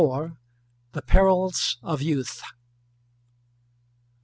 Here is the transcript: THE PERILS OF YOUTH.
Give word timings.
THE 0.93 1.03
PERILS 1.03 1.77
OF 1.83 2.01
YOUTH. 2.01 2.41